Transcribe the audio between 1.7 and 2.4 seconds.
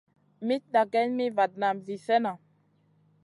vi slèhna.